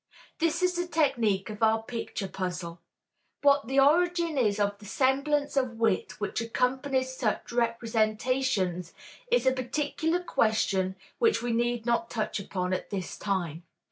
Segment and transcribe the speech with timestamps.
[0.39, 2.79] This is the technique of our picture puzzle.
[3.43, 8.95] What the origin is of the semblance of wit which accompanies such representations
[9.31, 13.61] is a particular question which we need not touch upon at this time.